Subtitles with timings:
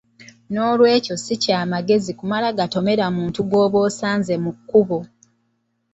[0.53, 4.99] Noolwekyo si kya magezi kumala gatomera muntu gw’osanze mu kkubo.